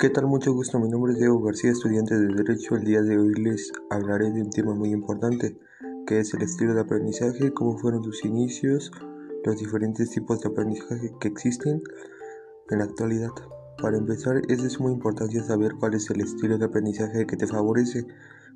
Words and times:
¿Qué 0.00 0.10
tal? 0.10 0.26
Mucho 0.28 0.52
gusto. 0.52 0.78
Mi 0.78 0.88
nombre 0.88 1.12
es 1.12 1.18
Diego 1.18 1.40
García, 1.40 1.72
estudiante 1.72 2.16
de 2.16 2.32
Derecho. 2.32 2.76
El 2.76 2.84
día 2.84 3.02
de 3.02 3.18
hoy 3.18 3.34
les 3.34 3.72
hablaré 3.90 4.30
de 4.30 4.42
un 4.42 4.50
tema 4.50 4.72
muy 4.72 4.90
importante, 4.90 5.58
que 6.06 6.20
es 6.20 6.32
el 6.34 6.42
estilo 6.42 6.72
de 6.72 6.82
aprendizaje, 6.82 7.52
cómo 7.52 7.76
fueron 7.78 8.04
sus 8.04 8.24
inicios, 8.24 8.92
los 9.44 9.58
diferentes 9.58 10.10
tipos 10.10 10.40
de 10.40 10.50
aprendizaje 10.50 11.12
que 11.20 11.26
existen 11.26 11.82
en 12.70 12.78
la 12.78 12.84
actualidad. 12.84 13.30
Para 13.82 13.96
empezar, 13.96 14.40
es 14.46 14.62
de 14.62 14.70
suma 14.70 14.92
importancia 14.92 15.42
saber 15.42 15.72
cuál 15.80 15.94
es 15.94 16.08
el 16.10 16.20
estilo 16.20 16.58
de 16.58 16.66
aprendizaje 16.66 17.26
que 17.26 17.36
te 17.36 17.48
favorece, 17.48 18.06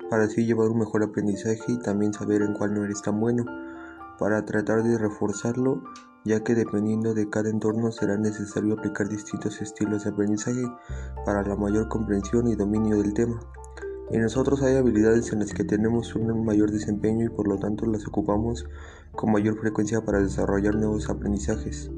para 0.09 0.23
así 0.23 0.45
llevar 0.45 0.69
un 0.69 0.79
mejor 0.79 1.03
aprendizaje 1.03 1.61
y 1.67 1.79
también 1.79 2.13
saber 2.13 2.41
en 2.41 2.53
cuál 2.53 2.73
no 2.73 2.85
eres 2.85 3.01
tan 3.01 3.19
bueno, 3.19 3.43
para 4.19 4.45
tratar 4.45 4.83
de 4.83 4.97
reforzarlo 4.97 5.81
ya 6.25 6.43
que 6.43 6.55
dependiendo 6.55 7.13
de 7.13 7.29
cada 7.29 7.49
entorno 7.49 7.91
será 7.91 8.17
necesario 8.17 8.73
aplicar 8.73 9.09
distintos 9.09 9.61
estilos 9.61 10.03
de 10.03 10.11
aprendizaje 10.11 10.63
para 11.25 11.43
la 11.43 11.55
mayor 11.55 11.89
comprensión 11.89 12.47
y 12.47 12.55
dominio 12.55 12.97
del 13.01 13.13
tema. 13.13 13.39
En 14.11 14.21
nosotros 14.21 14.61
hay 14.61 14.75
habilidades 14.75 15.33
en 15.33 15.39
las 15.39 15.53
que 15.53 15.63
tenemos 15.63 16.15
un 16.15 16.45
mayor 16.45 16.71
desempeño 16.71 17.25
y 17.25 17.29
por 17.29 17.47
lo 17.47 17.57
tanto 17.57 17.85
las 17.85 18.07
ocupamos 18.07 18.65
con 19.13 19.31
mayor 19.31 19.59
frecuencia 19.59 20.05
para 20.05 20.19
desarrollar 20.19 20.75
nuevos 20.75 21.09
aprendizajes, 21.09 21.91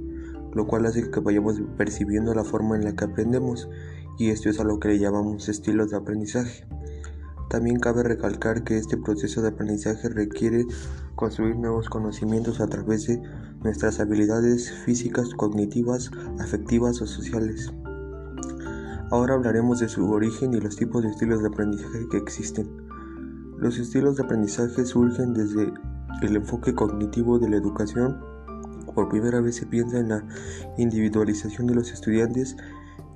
lo 0.54 0.66
cual 0.66 0.86
hace 0.86 1.10
que 1.12 1.20
vayamos 1.20 1.62
percibiendo 1.78 2.34
la 2.34 2.44
forma 2.44 2.76
en 2.76 2.86
la 2.86 2.96
que 2.96 3.06
aprendemos 3.06 3.70
y 4.18 4.30
esto 4.30 4.50
es 4.50 4.60
a 4.60 4.64
lo 4.64 4.80
que 4.80 4.90
le 4.90 5.00
llamamos 5.00 5.50
estilos 5.50 5.92
de 5.92 5.98
aprendizaje. 5.98 6.66
También 7.50 7.80
cabe 7.80 8.04
recalcar 8.04 8.64
que 8.64 8.78
este 8.78 8.98
proceso 8.98 9.42
de 9.42 9.50
aprendizaje 9.50 10.10
requiere 10.10 10.66
construir 11.16 11.56
nuevos 11.56 11.90
conocimientos 11.90 12.60
a 12.60 12.68
través 12.68 13.08
de 13.08 13.22
nuestras 13.64 14.00
habilidades 14.00 14.72
físicas, 14.84 15.30
cognitivas, 15.36 16.12
afectivas 16.40 17.02
o 17.02 17.08
sociales. 17.08 17.72
Ahora 19.12 19.36
hablaremos 19.36 19.80
de 19.80 19.90
su 19.90 20.10
origen 20.10 20.54
y 20.54 20.60
los 20.60 20.76
tipos 20.76 21.04
de 21.04 21.10
estilos 21.10 21.42
de 21.42 21.50
aprendizaje 21.50 22.08
que 22.10 22.18
existen. 22.18 22.68
Los 23.58 23.78
estilos 23.78 24.18
de 24.18 24.24
aprendizaje 24.24 24.84
surgen 24.84 25.34
desde 25.34 25.72
el 26.22 26.36
enfoque 26.36 26.74
cognitivo 26.74 27.38
de 27.38 27.50
la 27.50 27.58
educación. 27.58 28.20
Por 28.94 29.10
primera 29.10 29.42
vez 29.42 29.56
se 29.56 29.66
piensa 29.66 30.00
en 30.00 30.10
la 30.10 30.26
individualización 30.78 31.68
de 31.68 31.76
los 31.76 31.92
estudiantes 31.92 32.58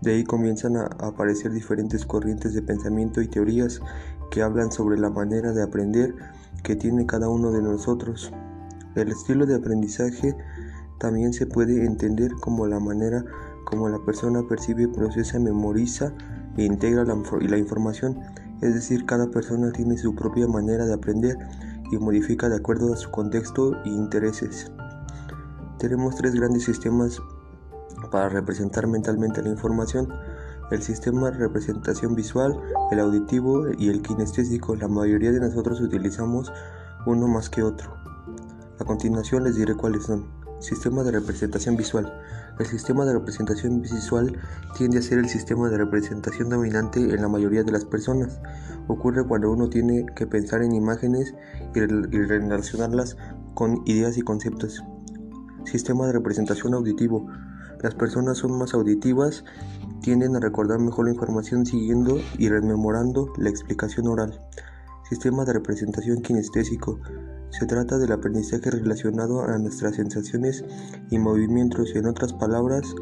de 0.01 0.13
ahí 0.13 0.23
comienzan 0.23 0.77
a 0.77 0.85
aparecer 0.99 1.51
diferentes 1.51 2.05
corrientes 2.05 2.53
de 2.53 2.61
pensamiento 2.61 3.21
y 3.21 3.27
teorías 3.27 3.81
que 4.31 4.41
hablan 4.41 4.71
sobre 4.71 4.97
la 4.97 5.09
manera 5.09 5.51
de 5.51 5.63
aprender 5.63 6.15
que 6.63 6.75
tiene 6.75 7.05
cada 7.05 7.29
uno 7.29 7.51
de 7.51 7.61
nosotros. 7.61 8.31
El 8.95 9.09
estilo 9.09 9.45
de 9.45 9.55
aprendizaje 9.55 10.35
también 10.99 11.33
se 11.33 11.45
puede 11.45 11.85
entender 11.85 12.33
como 12.33 12.67
la 12.67 12.79
manera 12.79 13.23
como 13.65 13.87
la 13.87 13.99
persona 13.99 14.47
percibe, 14.47 14.87
procesa, 14.87 15.39
memoriza 15.39 16.11
e 16.57 16.63
integra 16.63 17.05
la, 17.05 17.57
información. 17.57 18.19
Es 18.61 18.73
decir, 18.73 19.05
cada 19.05 19.29
persona 19.29 19.71
tiene 19.71 19.97
su 19.97 20.15
propia 20.15 20.47
manera 20.47 20.85
de 20.85 20.93
aprender 20.93 21.37
y 21.91 21.97
modifica 21.97 22.49
de 22.49 22.57
acuerdo 22.57 22.93
a 22.93 22.97
su 22.97 23.11
contexto 23.11 23.75
e 23.83 23.89
intereses. 23.89 24.71
Tenemos 25.77 26.15
tres 26.15 26.33
grandes 26.33 26.63
sistemas 26.63 27.21
para 28.11 28.29
representar 28.29 28.87
mentalmente 28.87 29.41
la 29.41 29.49
información. 29.49 30.09
El 30.71 30.83
sistema 30.83 31.31
de 31.31 31.37
representación 31.37 32.15
visual, 32.15 32.59
el 32.91 32.99
auditivo 32.99 33.69
y 33.77 33.89
el 33.89 34.01
kinestésico. 34.01 34.75
La 34.75 34.87
mayoría 34.87 35.31
de 35.31 35.39
nosotros 35.39 35.81
utilizamos 35.81 36.51
uno 37.05 37.27
más 37.27 37.49
que 37.49 37.63
otro. 37.63 37.93
A 38.79 38.85
continuación 38.85 39.43
les 39.43 39.55
diré 39.55 39.75
cuáles 39.75 40.03
son. 40.05 40.27
Sistema 40.59 41.03
de 41.03 41.11
representación 41.11 41.75
visual. 41.77 42.13
El 42.59 42.65
sistema 42.65 43.05
de 43.05 43.13
representación 43.13 43.81
visual 43.81 44.37
tiende 44.77 44.97
a 44.97 45.01
ser 45.01 45.19
el 45.19 45.29
sistema 45.29 45.69
de 45.69 45.77
representación 45.77 46.49
dominante 46.49 46.99
en 46.99 47.21
la 47.21 47.29
mayoría 47.29 47.63
de 47.63 47.71
las 47.71 47.85
personas. 47.85 48.39
Ocurre 48.87 49.25
cuando 49.25 49.51
uno 49.51 49.69
tiene 49.69 50.05
que 50.15 50.27
pensar 50.27 50.61
en 50.61 50.73
imágenes 50.73 51.33
y 51.73 51.79
relacionarlas 51.79 53.15
con 53.53 53.81
ideas 53.85 54.17
y 54.17 54.21
conceptos. 54.21 54.83
Sistema 55.65 56.07
de 56.07 56.13
representación 56.13 56.73
auditivo. 56.73 57.27
Las 57.81 57.95
personas 57.95 58.37
son 58.37 58.57
más 58.57 58.73
auditivas, 58.73 59.43
tienden 60.01 60.35
a 60.35 60.39
recordar 60.39 60.79
mejor 60.79 61.05
la 61.05 61.13
información 61.13 61.65
siguiendo 61.65 62.19
y 62.37 62.49
rememorando 62.49 63.31
la 63.37 63.49
explicación 63.49 64.07
oral. 64.07 64.41
Sistema 65.09 65.45
de 65.45 65.53
representación 65.53 66.21
kinestésico. 66.21 66.99
Se 67.49 67.65
trata 67.65 67.97
del 67.97 68.11
aprendizaje 68.11 68.69
relacionado 68.69 69.41
a 69.41 69.57
nuestras 69.57 69.95
sensaciones 69.95 70.63
y 71.09 71.17
movimientos. 71.17 71.95
En 71.95 72.05
otras 72.05 72.33
palabras, 72.33 72.93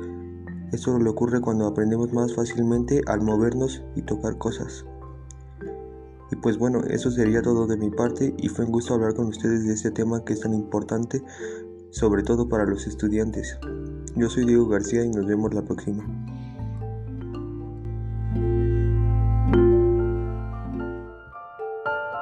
esto 0.71 0.99
le 0.99 1.09
ocurre 1.09 1.41
cuando 1.41 1.67
aprendemos 1.67 2.11
más 2.13 2.35
fácilmente 2.35 3.01
al 3.07 3.21
movernos 3.21 3.83
y 3.95 4.01
tocar 4.01 4.37
cosas. 4.37 4.85
Y 6.31 6.35
pues 6.35 6.57
bueno, 6.57 6.81
eso 6.89 7.09
sería 7.09 7.41
todo 7.41 7.67
de 7.67 7.77
mi 7.77 7.89
parte 7.89 8.35
y 8.37 8.49
fue 8.49 8.65
un 8.65 8.71
gusto 8.71 8.93
hablar 8.93 9.13
con 9.13 9.27
ustedes 9.27 9.65
de 9.65 9.73
este 9.73 9.91
tema 9.91 10.25
que 10.25 10.33
es 10.33 10.41
tan 10.41 10.53
importante, 10.53 11.23
sobre 11.89 12.23
todo 12.23 12.49
para 12.49 12.65
los 12.65 12.87
estudiantes. 12.87 13.57
Yo 14.15 14.29
soy 14.29 14.45
Diego 14.45 14.67
García 14.67 15.03
y 15.05 15.09
nos 15.09 15.25
vemos 15.25 15.53
la 15.53 15.63
próxima. 15.63 16.26